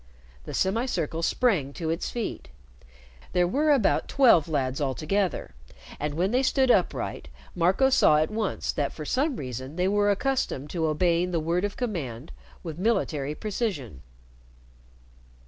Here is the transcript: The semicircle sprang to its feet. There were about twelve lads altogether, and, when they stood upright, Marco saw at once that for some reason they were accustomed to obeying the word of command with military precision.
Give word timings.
The 0.45 0.55
semicircle 0.55 1.21
sprang 1.21 1.73
to 1.73 1.91
its 1.91 2.09
feet. 2.09 2.49
There 3.33 3.47
were 3.47 3.69
about 3.69 4.07
twelve 4.07 4.47
lads 4.49 4.81
altogether, 4.81 5.53
and, 5.99 6.15
when 6.15 6.31
they 6.31 6.41
stood 6.41 6.71
upright, 6.71 7.27
Marco 7.53 7.91
saw 7.91 8.17
at 8.17 8.31
once 8.31 8.71
that 8.71 8.91
for 8.91 9.05
some 9.05 9.35
reason 9.35 9.75
they 9.75 9.87
were 9.87 10.09
accustomed 10.09 10.71
to 10.71 10.87
obeying 10.87 11.29
the 11.29 11.39
word 11.39 11.63
of 11.63 11.77
command 11.77 12.31
with 12.63 12.79
military 12.79 13.35
precision. 13.35 14.01